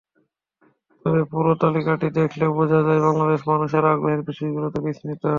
[1.05, 5.23] তবে পুরো তালিকাটি দেখলে বোঝা যায়, বাংলাদেশের মানুষের আগ্রহের বিষয়গুলো বেশ বিস্তৃত।